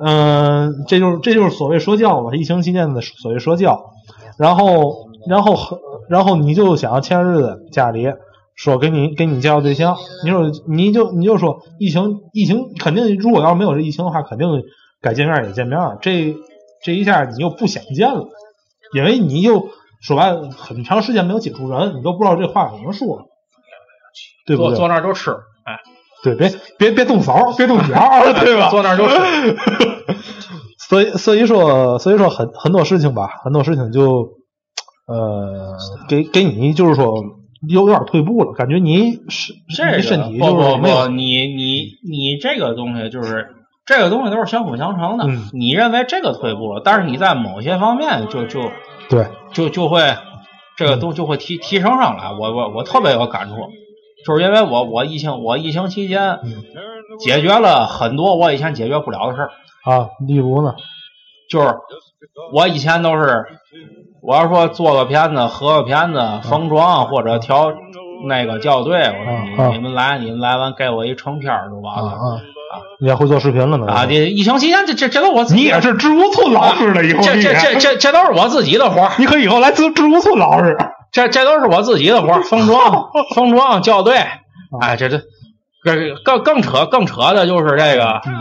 [0.05, 3.93] 嗯、这就是这就是所谓说教吧，疫情期间的所谓说教，
[4.38, 5.57] 然后然后
[6.09, 8.09] 然后你就想要前日子家里。
[8.55, 14.47] 说给你给你介绍对象，你说你就你就说疫情疫情肯定如果要是没有这疫情的话，肯定
[15.01, 16.37] 该见面也见面，这
[16.85, 18.29] 这一下你又不想见了，
[18.95, 19.71] 因为你又
[20.03, 23.27] 说白了很长时间没有接触人，你都不知道这话怎么说，
[24.47, 24.87] 对不坐坐？
[24.87, 25.31] 那儿就吃，
[25.65, 25.79] 哎，
[26.23, 27.95] 对，别别别动手，别动脚，
[28.38, 28.69] 对吧？
[28.69, 29.17] 坐那儿就吃。
[30.88, 34.29] 所以所以说所以说很很多事情吧，很多事情就
[35.07, 35.77] 呃
[36.09, 37.15] 给给你就是说
[37.69, 43.49] 有有点退步了，感觉你身这个你身体就是没有不，你你你这个东西就是
[43.87, 45.25] 这个东西都是相辅相成的。
[45.27, 48.71] 嗯你认为这个退步了，但是你在某些方面就就
[49.09, 50.17] 对就就会
[50.77, 52.33] 这嗯个都就会提提升上来。
[52.33, 53.55] 我我我特别有感触，
[54.27, 56.63] 就是因为我我疫情我疫情期间嗯
[57.19, 59.51] 解决了很多我以前解决不了的事儿，
[59.85, 60.75] 啊，例如呢，
[61.51, 61.75] 就是
[62.53, 63.45] 我以前都是
[64.23, 67.73] 我要说做个片子、合个片子、封装或者调
[68.27, 72.11] 那个校对，我说你们来，你们来完给我一成片儿就完了。
[72.11, 72.41] 啊
[72.73, 80.79] 啊，你也会做视频了呢啊，这疫情期间这这这都我自己你也是植物村老师了，以后这这这这都是我自己的活儿，你可以以后来植植物村老师。
[81.12, 84.16] 这这都是我自己的活儿，封装、 封装、校对，
[84.81, 85.20] 哎，这这
[85.85, 88.33] 这更更扯更扯的就是这个，嗯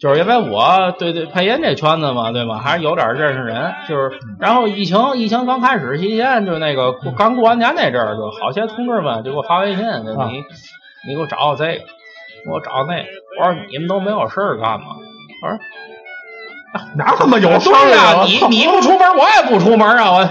[0.00, 2.58] 就是因为我对对配音这圈子嘛，对吧？
[2.58, 10.42] 还是有点认识人，就是然后疫情疫情刚开始期间，就那个刚过完年那阵儿，就好些同志们就给我发微信，就啊你
[11.08, 11.84] 你给我找找这个，
[12.44, 13.04] 给我找那个。
[13.40, 14.86] 我说你们都没有事儿干吗？
[15.40, 15.56] 我说
[16.96, 18.24] 哪他妈有事儿、啊？
[18.26, 20.10] 你 你不出门，我也不出门啊！
[20.10, 20.28] 我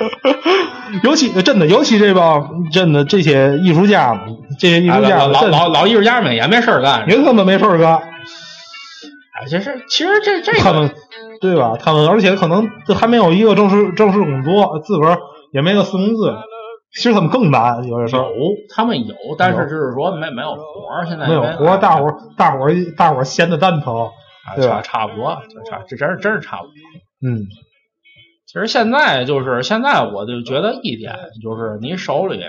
[1.04, 4.18] 尤其真的，尤其这帮真的这些艺术家，
[4.58, 7.08] 这些艺术家老老老老艺术家们也没事儿干。
[7.08, 10.90] 也他妈没事儿干，哎，这是其实这这个他们
[11.40, 11.76] 对吧？
[11.80, 15.18] 他们而且可能都还没有一个正式正式工作，自个儿
[15.52, 16.34] 也没个私工资，
[16.94, 18.24] 其实他们更难有些事有。
[18.74, 24.08] 他们有，但是就是说没没有活儿，现在没有活儿，大伙儿大伙儿大伙儿闲的蛋疼。
[24.46, 26.72] 啊对吧差差不多，就差这真是真是差不多。
[27.20, 27.42] 嗯，
[28.46, 32.40] 其实现在就是现在，我就觉得一点就是你手里，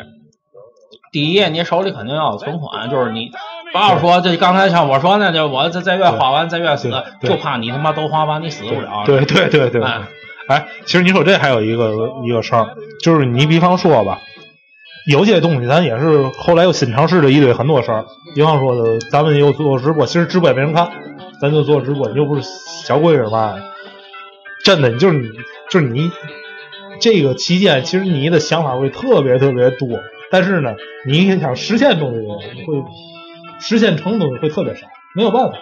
[1.12, 3.32] 第一，你手里肯定要有存款，就是你
[3.74, 6.92] 不要说这刚才像我说那，就我这这月花完这月死
[7.24, 9.04] 就怕你他妈都花完你死不了。
[9.06, 9.84] 对对对对。
[9.84, 10.02] 哎，
[10.48, 11.92] 哎，其实你说这还有一个
[12.24, 14.20] 一个事儿，就是你比方说吧，
[15.08, 18.06] 有些东西咱也是后来又新尝试了一堆很多事儿，
[18.36, 20.92] 比方说的，咱们又做直播，其实直播也没人看，
[21.42, 22.44] 咱就做直播，你又不是
[22.86, 23.56] 小规模嘛，
[24.64, 25.28] 真的，你就是你
[25.70, 26.12] 就是你
[27.00, 29.88] 这个期间，其实你的想法会特别特别多，
[30.32, 30.76] 但是呢，
[31.06, 32.28] 你想实现东西
[32.66, 32.84] 会
[33.60, 35.58] 实现成东西会特别少，没有办法，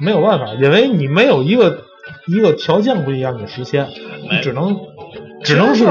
[0.00, 1.84] 没有办法，因为你没有一个
[2.26, 3.88] 一个条件会让你实现，
[4.30, 4.76] 你只能
[5.44, 5.86] 只能是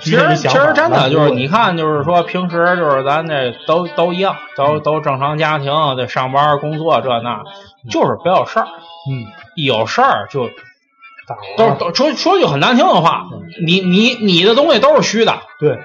[0.00, 7.42] 其实其实真的就是你看，就是说平时就是咱这都都一样，都都正常家庭，这上班工作这那，
[7.90, 8.66] 就是不要事儿。
[9.10, 10.48] 嗯，一有事儿就
[11.56, 15.78] 都是都说说句很难听的话，嗯你你你的东西都是虚的，对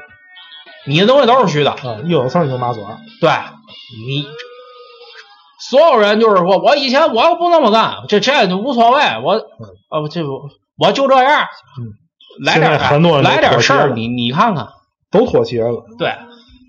[0.85, 3.29] 你的东西都是虚的，啊，一有事儿你就麻嘴儿，对
[4.07, 4.25] 你。
[5.57, 9.33] 所有人就是说，我以前我要不那么干，这这就无所谓，我
[9.89, 11.41] 呃这我我就这样，
[11.79, 11.95] 嗯
[12.43, 14.67] 来点很多人来点事你你看看，
[15.09, 16.13] 都妥协了，对，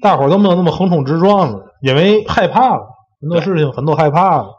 [0.00, 2.86] 大伙儿都没有那么横冲直撞了，因为害怕了，
[3.20, 4.54] 很多事情很多害怕了。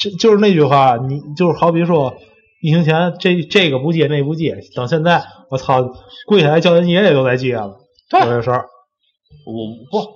[0.00, 2.14] 这就是那句话，你就是好比说，
[2.60, 5.82] 疫情前这这个不借那不借，等现在我操，
[6.26, 7.76] 跪下来叫人爷爷都来借了，
[8.10, 8.66] 对有这事儿，
[9.46, 9.54] 我
[9.90, 10.08] 不，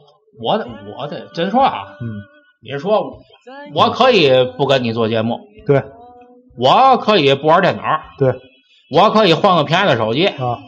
[0.45, 0.67] 我得
[0.99, 2.09] 我得真说啊，嗯，
[2.63, 3.21] 你说
[3.75, 5.83] 我可以不跟你做节目，对
[6.59, 7.83] 我可以不玩电脑，
[8.19, 8.35] 对
[8.91, 10.59] 我可以换个便宜的手机，啊，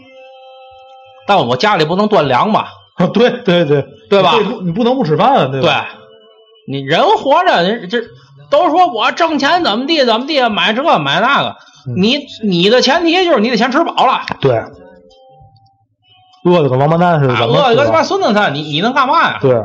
[1.26, 2.68] 但我家里不能断粮吧？
[3.12, 5.88] 对对对，对吧你不能不吃饭，对对吧？，
[6.68, 7.98] 你人活着，人这
[8.54, 11.56] 都说我挣钱怎么地怎么地，买这买那个，
[11.88, 14.62] 嗯你你的前提就是你得先吃饱了，对，
[16.44, 19.38] 饿的跟王八蛋似的，饿跟他妈孙子似的，你你能干嘛呀？
[19.40, 19.56] 对，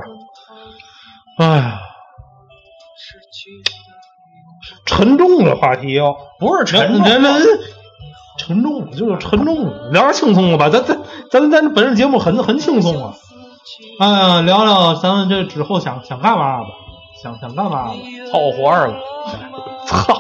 [1.37, 1.79] 哎呀，
[4.85, 7.41] 沉重的话题哟、不是沉重，人人
[8.39, 10.69] 沉重，就是沉重，聊点轻松的吧。
[10.69, 10.99] 咱咱
[11.29, 13.13] 咱咱本次节目很很轻松啊。
[13.99, 16.67] 哎呀，聊聊咱们这之后想想干嘛吧？
[17.21, 17.91] 想想干嘛吧？
[18.31, 18.97] 凑合活着吧，
[19.85, 20.19] 操，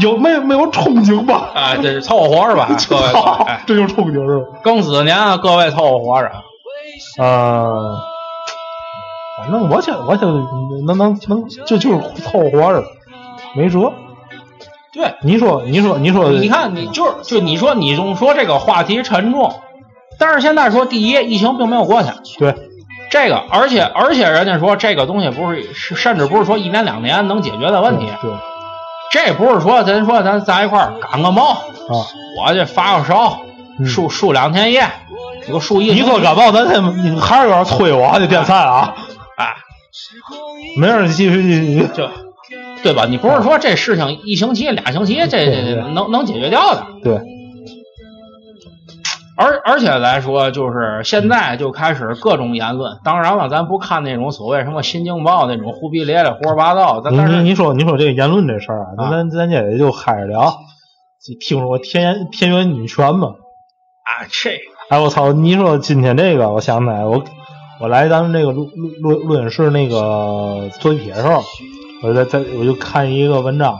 [0.00, 1.50] 有没没有憧憬吧？
[1.54, 3.02] 啊，这是凑合活着吧， 各位
[3.66, 4.58] 这就是憧憬是吧？
[4.64, 6.30] 庚子年啊，各位凑合活着。
[7.18, 7.96] 呃，
[9.38, 10.32] 反正我想，我想
[10.86, 12.84] 能能能就就是凑合活着，
[13.54, 13.92] 没辙。
[14.92, 19.52] 对，你说，你说，你说，你看，你就是就你说你总说这个话题沉重，
[20.20, 22.54] 但是现在说第一，疫情并没有过去，对，
[23.14, 28.32] 这个，而且而且人家说这个东西不是是甚至不是说一年两年能解决的问题，对
[29.12, 31.94] 这不是说咱说咱在一块儿感个冒，啊，
[32.40, 33.38] 我这发个烧，
[33.78, 33.86] 嗯。
[33.86, 34.82] 输输两天液，
[35.42, 38.94] 你给我输一你说感冒，咱先你还是有点催我，这电饭啊，
[39.36, 39.54] 哎，
[40.76, 41.86] 没事，你继续继续。
[41.94, 42.10] 就
[42.82, 43.06] 对吧？
[43.08, 45.46] 你不是说这事情一星期俩星期这
[45.94, 47.14] 能能解决掉的，对，
[49.36, 52.98] 而而且来说，就是现在就开始各种言论。
[53.02, 57.00] 当然了，咱不看那种所谓什么《新京报》那种胡逼咧咧、胡说八道。
[57.02, 60.54] 但你但是你你说你说这个言论这事儿啊，咱咱咱这也就嗨着聊。
[61.40, 63.28] 听说过田田园女权吗？
[63.28, 65.32] 啊，这哎，我操！
[65.32, 67.24] 你说今天这个，我想起来，我
[67.80, 71.42] 我来咱们这个录录录录音室那个做地铁的时候，
[72.02, 73.78] 我就在在我就看一个文章，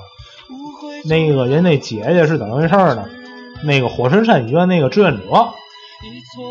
[1.07, 3.05] 那个人那姐姐是怎么回事呢？
[3.63, 5.23] 那个火神山医院那个志愿者，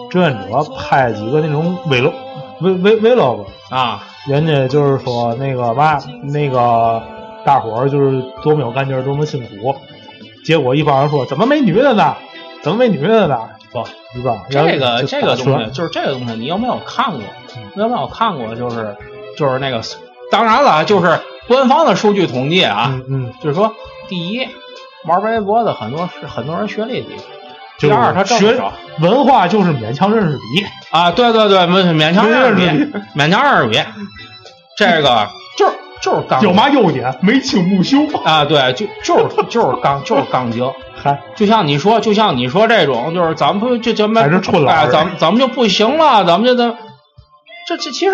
[0.10, 2.14] 志愿者拍几个那种 vlog
[2.60, 7.04] v v vlog，啊，人家就是说那个嘛，那个
[7.46, 9.76] 大伙儿就是多么有干劲儿，多么辛苦，
[10.46, 12.16] 结果一帮人说怎么没女的呢？
[12.62, 13.38] 怎么没女的呢？
[13.72, 14.46] 不，对吧？
[14.50, 17.22] 这个这个东西就是这个东西，你有没有看过？
[17.76, 18.56] 有没有看过？
[18.56, 18.96] 就是
[19.36, 19.82] 就是那个，
[20.32, 23.74] 当然了，就是官方的数据统计啊，嗯嗯，就是说，
[24.08, 24.48] 第一，
[25.06, 27.16] 玩微博的很多是很多人学历低，
[27.78, 28.60] 就第二他学
[29.00, 33.80] 文化就是勉强认识比，啊，对对对，勉勉强认识认识比，勉强认识比，
[34.78, 37.16] 这个 就是就是刚有嘛优点？
[37.22, 38.00] 眉清目秀。
[38.24, 38.46] 啊？
[38.46, 40.70] 对，就就是就是杠就是杠精。
[41.02, 46.76] 嗨，就像你说，就像你说这种，就是咱们不就就没还是纯老哎，实咱们咱们就不行了，咱们就得
[47.68, 48.14] 这这其实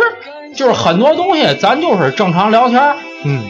[0.55, 3.43] 就是很多东西，咱就是正常聊天，嗯，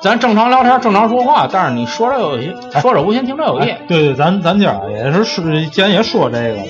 [0.00, 3.68] 咱正常聊天，正常说话，但是你说这有些说者无心，听者有意。
[3.68, 6.64] 哎对对，咱咱今儿也是是，既然也说这个了，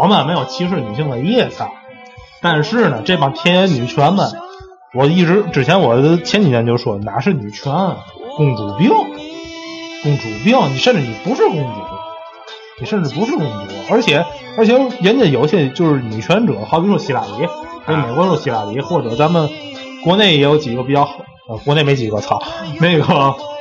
[0.00, 1.64] 我们没有歧视女性的意思，
[2.40, 4.30] 但是呢，这帮田野女权们，
[4.94, 7.96] 我一直之前我前几天就说，哪是女权，啊
[8.36, 8.90] 公主病，
[10.04, 11.68] 公主病，你甚至你不是公主，
[12.80, 14.24] 你甚至不是公主，而且
[14.56, 17.48] 而且人家有些就是女权者，好比说希拉里，
[17.86, 19.50] 人美国说希拉里，或者咱们
[20.04, 22.42] 国内也有几个比较好，呃，国内没几个，操，
[22.80, 23.04] 那个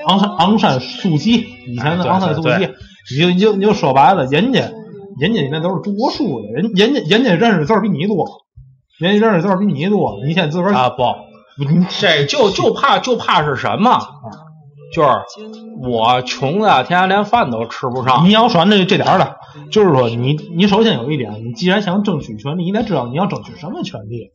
[0.07, 2.73] 昂山昂山素季，以前的昂山素对季，
[3.15, 4.71] 你就你就你就说白了，人家
[5.17, 8.25] 人家那都是读过书的，人人家人家认识字儿比你多，
[8.99, 11.03] 人家认识字儿比你多，你先自个儿啊不，
[11.63, 13.99] 你这就就怕就怕是什么？
[14.93, 15.09] 就是
[15.81, 19.35] 我穷的天天连饭都吃不上你要说那这点儿的，
[19.69, 24.31] 就是说你你首先有一点，你既然想争取权利，你得知道你要争取什么权利。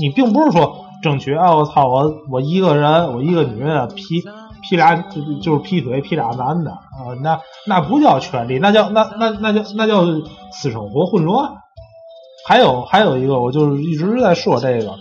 [0.00, 4.22] 你并不是说争取啊，我操，我我一个人，我一个女的劈
[4.62, 4.96] 劈俩
[5.42, 10.04] 就是劈腿劈俩男的啊，那那不叫权利，那叫那那那叫那叫
[10.52, 11.52] 私生活混乱。
[12.46, 14.98] 还有还有一个，我就是一直在说这个，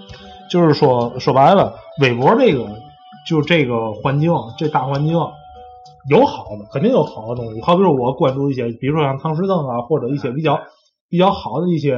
[0.49, 2.67] 就是说说白了，微博这个
[3.27, 5.17] 就这个环境，这大环境
[6.09, 7.61] 有好的，肯定有好的东西。
[7.61, 10.59] 好比说我关注一些，比如说像唐诗登啊，或者一些比较
[11.09, 11.97] 比较好的一些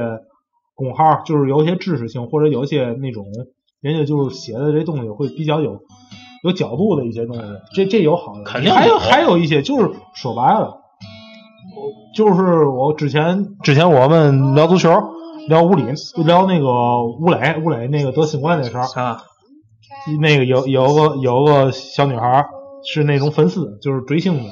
[0.74, 3.26] 公号，就是有一些知识性，或者有一些那种
[3.82, 5.80] 人家就是写的这东西会比较有
[6.42, 7.42] 有角度的一些东西，
[7.74, 10.80] 这这有好的，肯定还有有还有一些就是说白了，
[12.16, 14.90] 就是我之前之前我们聊足球。
[15.48, 15.82] 聊吴里，
[16.24, 19.24] 聊那个吴磊，吴磊那个得新冠那事儿，啊，
[20.20, 22.46] 那个有有个有个小女孩
[22.84, 24.50] 是那种粉丝，就是追星的，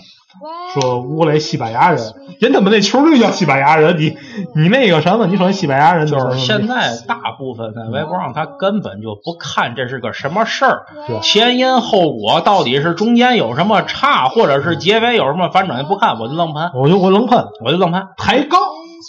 [0.75, 1.99] 说吴磊西班牙人，
[2.41, 4.17] 人他妈那球队叫西班牙人，你
[4.55, 10.87] 你那个什么，你说西班牙人就是现在大部分在微博上，他根本就不看这是个什么事儿，
[11.23, 18.61] 前因后果到底是中间有什么差，或者是结尾有什么反转，不看我就愣喷，我就我愣喷我就愣喷，抬杠，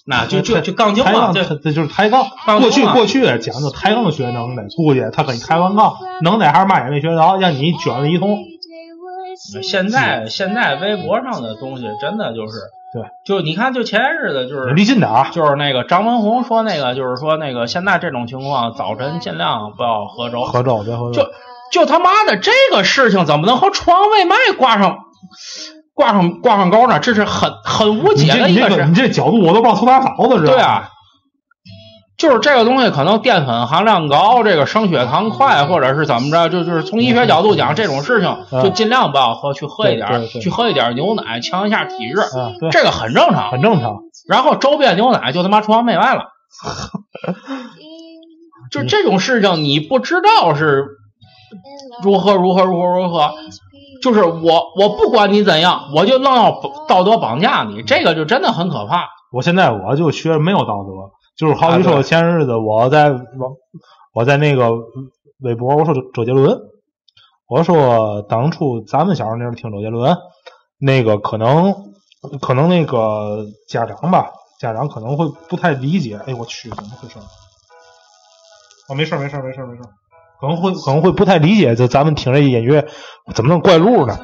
[0.07, 2.25] 那就就就杠精抬嘛，这这这就是抬杠。
[2.59, 8.37] 过去过去讲究抬杠学能耐，出去他跟你抬完杠，能耐还是嘛也没学着，让你卷了一通。
[9.61, 12.53] 现在现在微博上的东西真的就是，
[12.93, 20.43] 对，就你看，就前些日子就是离近点啊，就是那个张文宏说那个，就是说那个现在这种情况，早晨尽量不要喝粥。
[20.43, 21.31] 喝粥别喝粥就着。
[21.71, 24.97] 就他妈的这个事情怎么能和床位卖挂上
[25.93, 26.99] 挂上挂上钩呢？
[26.99, 28.93] 这是很很无解你这的一个事你这个你。
[28.93, 30.89] 这角度我都不知道从哪找的，知道吗对啊，
[32.21, 42.21] 就是这个东西可能淀粉含量高，这个升血糖快，或者是怎么着，就就是从医学角度讲，这种事情嗯就尽量不要喝，去喝一点去喝一点牛奶，强一下体质，
[42.69, 43.49] 这个很正常。
[43.49, 44.01] 很正常。
[44.29, 46.25] 然后周边牛奶就他妈崇洋媚外了，
[48.69, 50.85] 就这种事情你不知道是
[52.03, 53.31] 如何如何如何如何，
[54.03, 59.07] 就是我我不管你怎样，我就愣要道德绑架你，这个就真的很可怕。
[59.31, 61.09] 我现在我就学没有道德，
[61.41, 63.55] 就是好比说啊对前日子我在网
[64.13, 64.69] 我在那个
[65.39, 66.55] 微博我说周杰伦，
[67.47, 70.15] 我说当初咱们小时候那时候听周杰伦，
[70.77, 71.73] 那个可能
[72.39, 77.17] 可能那个家长吧，家长可能会不太理解，哎我去怎么回事？
[78.87, 79.81] 哦没事没事没事没事，
[80.39, 82.87] 可能会可能会不太理解，就咱们听这音乐
[83.33, 84.19] 怎么能怪路呢？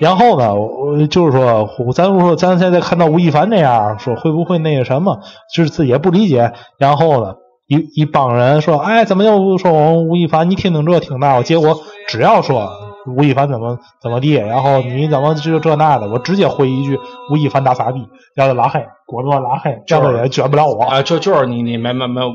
[0.00, 5.20] 然后呢，我我就是说，咱说咱现在看到吴亦凡那样，说会不会那个什么，
[5.54, 6.52] 就是自己也不理解。
[6.78, 7.34] 然后呢，
[7.66, 10.50] 一一帮人说，哎，怎么又说我们吴亦凡？
[10.50, 11.78] 你听听这，听那，结果
[12.08, 12.70] 只要说
[13.06, 16.98] 吴亦凡怎么怎么地，然后你怎么就这那的，我直接回一句
[17.30, 20.82] 吴亦凡大傻逼，让他拉黑，果断拉黑，这样也卷不了我。
[20.82, 22.32] 啊，就就是你你没没没有，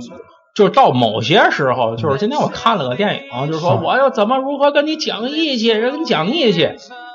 [0.60, 6.70] 就是到某些时候，就是今天我看了个电影，就是说嗯我要怎么如何跟你讲义气，跟你讲义气。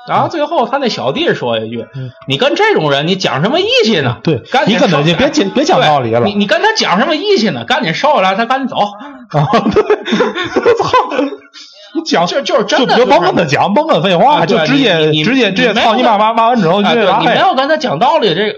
[0.07, 4.17] 然后最后他那小弟说一句：“嗯你跟这种人，你讲什么义气呢？
[4.23, 7.65] 对赶紧你跟他别讲别讲道理了你你跟他讲什么义气呢？
[7.65, 8.77] 赶紧收下来，他赶紧走。
[8.81, 9.83] 啊，对，
[10.73, 10.89] 操，
[11.93, 18.55] 你讲就就是真就的、就甭跟他讲，甭跟他废话，啊就直接直接直接操你妈骂骂完之后，啊，对你没有跟他讲道理，这个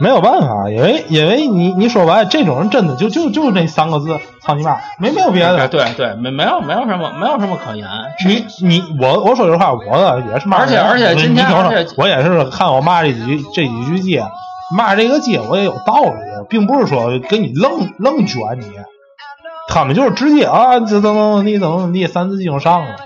[0.00, 5.68] 没有办法，因为因为你你说白了，这种人真的就就就是那三个字，操你妈，没没有别的。
[5.68, 7.86] 对对，没没有没有什么没有什么可言。
[8.26, 11.46] 你你我我说实话，我呢也是骂人，而且而且你今天
[11.96, 14.24] 我也是看我骂这几句这几句街，
[14.74, 18.64] 骂这个街我也有道理，并不是说给你愣愣卷你，
[19.68, 22.96] 他们就是直接啊，这怎么你怎么怎么地三字经上了。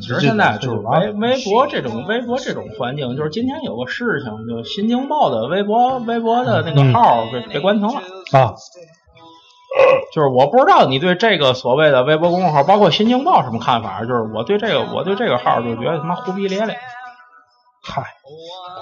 [0.00, 8.02] 其实现在就是微微博这种微博这种环境，就是今天有个事情，就《新京报》的微博微博的那个号被被关停了
[8.32, 8.54] 啊。
[10.14, 14.00] 就是我不知道你对这个所谓的微博公众号，包括《新京报》什么看法？
[14.00, 16.78] 就是我对这个，我对这个号就觉得他妈忽必烈咧。
[17.82, 18.02] 嗨，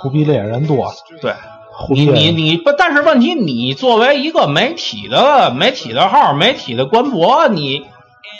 [0.00, 0.92] 忽必烈人多。
[1.20, 1.34] 对，
[1.90, 7.84] 你你你不，但是问题，你作为一个媒体的媒体的号，媒体的官博，你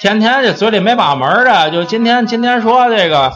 [0.00, 3.32] 天天这嘴里没把门的，就今天今天说这个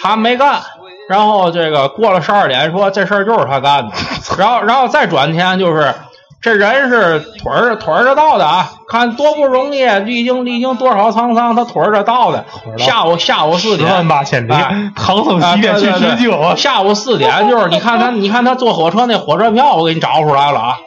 [0.00, 0.60] 他没干，
[1.08, 3.92] 然后这个过了十二点说这事儿就是他干的，
[4.38, 5.94] 然后然后再转天就是。
[6.40, 8.70] 这人是腿儿腿儿着到的啊！
[8.88, 12.44] 看多不容易，历经历经多少沧桑，他腿儿着到的。
[12.78, 14.52] 下午下午四点，十万八千里，
[14.94, 16.56] 唐僧西天取经。
[16.56, 20.78] 下午四点就是你看他，你看他坐火车那火车票，我给你找出来了啊！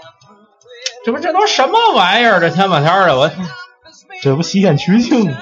[1.05, 2.39] 这不这都什么玩意儿？
[2.39, 3.29] 这天半天的，我
[4.21, 5.35] 这不西天取经？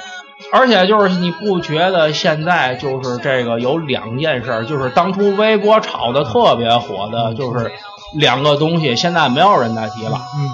[0.52, 7.72] 而且就是你不觉得现在就是这个有两件事，就是当初微博炒的特别火的，就是。
[8.16, 10.50] 两个东西现在没有人再提了，嗯，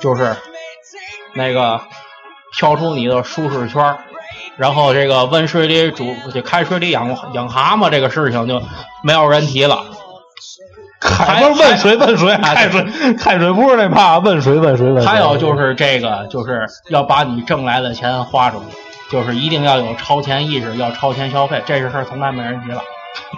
[0.00, 0.34] 就是
[1.34, 1.78] 那个
[2.56, 3.98] 跳出你的舒适圈，
[4.56, 8.62] 然后这个温水里煮，就开水里养养蛤蟆这个事情就
[9.04, 9.84] 没有人提了。
[11.00, 12.84] 开温水问水，开水
[13.18, 15.04] 开水不是那怕问水问水温。
[15.04, 18.76] 还有就是这个，就是要把你挣来的钱花出去，
[19.10, 22.80] 就是一定要有超前意识，要超前消费，这个事儿从来没人提了。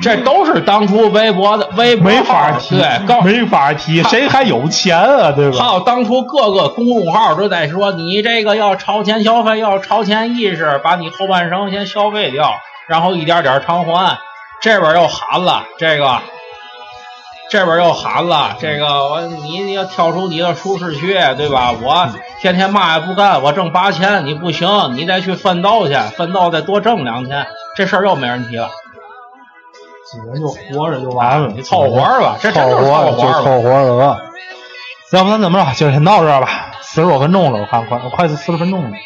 [0.02, 5.32] 这都是当初微博的微博没法提，对，没法提，谁还有钱啊？
[5.32, 5.58] 对吧？
[5.58, 12.54] 还有当初各个公众号都在说，你这个要超前消费，要超前意识，把你后半生先消费掉，
[12.86, 14.18] 然后一点点偿还。
[14.60, 16.20] 这边又喊了这个，
[17.52, 21.70] 这边又喊了这个，我你你要跳出你的舒适区，对吧？
[21.82, 22.08] 我
[22.40, 27.46] 天天嘛也不干，我挣八千，你不行，你得去奋斗去，奋斗再多挣两千，
[27.76, 28.70] 这事儿又没人提了。
[30.10, 34.18] 今年就活着就完了，你凑合活吧，这凑合就凑合了。
[35.12, 35.72] 要不咱怎么着？
[35.74, 38.96] 今儿先到这儿吧，四十多分钟了，我看快快四十分钟了。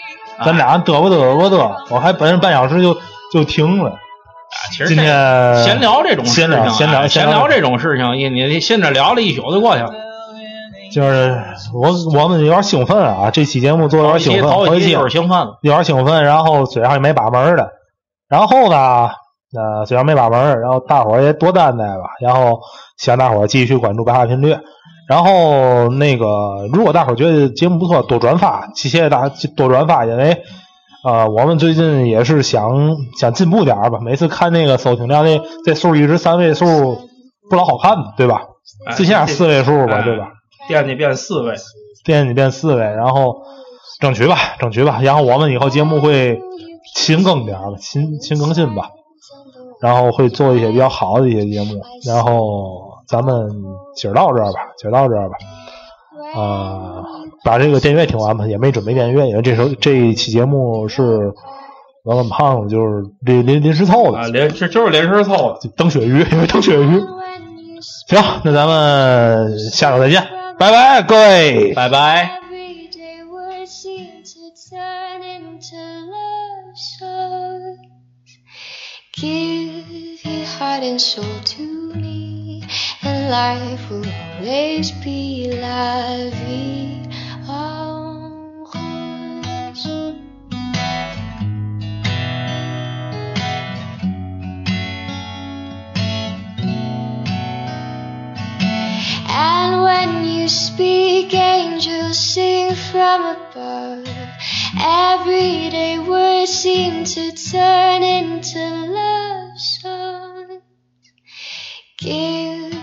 [0.45, 2.97] 咱俩嘚啵嘚啵嘚，我还本半小时就
[3.33, 3.99] 就停了。
[4.71, 9.93] 其实今天闲聊这种闲聊闲聊闲聊这种事情，你你现在聊了一宿就过去了。
[10.93, 11.43] 就是
[11.75, 17.71] 我我们有点兴奋啊，这期节目做有点兴奋，头一期就是兴奋，有点兴奋，然后嘴上也没把门的，
[18.29, 19.11] 然后呢？
[19.57, 22.03] 呃，嘴上没把门，然后大伙儿也多担待吧。
[22.21, 22.61] 然后
[22.99, 24.55] 希望大伙儿继续关注白话频率。
[25.09, 30.05] 然后那个，如果大伙儿觉得节目不错，多转发，谢谢大多转发。
[30.05, 30.43] 因为
[31.07, 34.01] 呃，我们最近也是想想进步点儿吧。
[34.03, 36.67] 每次看那个收听量，那这数一直三位数，
[37.49, 38.43] 不老好看对吧？
[38.97, 40.33] 最起码四位数吧，对吧？
[40.67, 41.55] 惦记变四位，
[42.05, 43.37] 惦记变四位，然后
[44.01, 44.99] 争取吧，争取吧。
[45.01, 46.41] 然后我们以后节目会
[46.97, 48.91] 勤更点儿吧，勤勤更新吧。
[49.81, 53.49] 然后会做一些比较好的一些节目，然后咱们
[53.95, 55.37] 今儿到这儿吧，今儿到这儿吧，
[56.35, 57.05] 呃，
[57.45, 61.33] 把这个电乐听完吧，也没准备电乐，因为这时候这一期节目是
[62.05, 67.01] 我跟胖子就是临临临时凑的，啊临就就是临时凑的，等鳕鱼，因为等雪鱼。
[68.09, 70.27] 行，那咱们下周再见，
[70.59, 72.41] 拜拜，各位，拜拜。
[80.59, 81.76] heart and soul to
[83.29, 84.07] life will
[84.39, 87.03] always be la vie
[87.49, 89.87] en rose.
[99.29, 104.07] And when you speak, angels sing from above.
[104.79, 108.61] Everyday words seem to turn into
[108.93, 110.63] love songs.
[111.99, 112.76] Give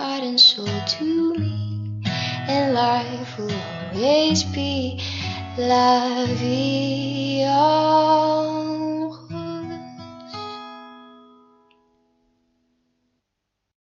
[0.00, 2.02] heart and soul to me,
[2.48, 4.98] and life will always be
[5.58, 7.44] la vie.